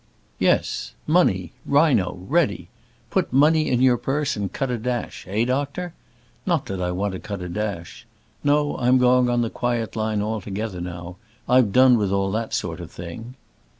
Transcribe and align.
"Yes; 0.39 0.93
money, 1.05 1.51
rhino, 1.63 2.25
ready! 2.27 2.69
'put 3.11 3.31
money 3.31 3.69
in 3.69 3.83
your 3.83 3.97
purse 3.97 4.35
and 4.35 4.51
cut 4.51 4.71
a 4.71 4.79
dash;' 4.79 5.27
eh, 5.29 5.45
doctor? 5.45 5.93
Not 6.43 6.65
that 6.65 6.81
I 6.81 6.89
want 6.89 7.13
to 7.13 7.19
cut 7.19 7.43
a 7.43 7.47
dash. 7.47 8.07
No, 8.43 8.75
I'm 8.77 8.97
going 8.97 9.29
on 9.29 9.43
the 9.43 9.51
quiet 9.51 9.95
line 9.95 10.23
altogether 10.23 10.81
now: 10.81 11.17
I've 11.47 11.71
done 11.71 11.99
with 11.99 12.11
all 12.11 12.31
that 12.31 12.51
sort 12.51 12.79
of 12.79 12.89
thing." 12.89 13.35